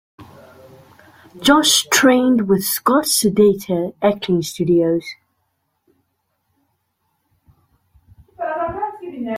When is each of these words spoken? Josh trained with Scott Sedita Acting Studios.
Josh 1.43 1.83
trained 1.91 2.49
with 2.49 2.63
Scott 2.63 3.03
Sedita 3.05 3.93
Acting 4.01 4.41
Studios. 4.41 5.05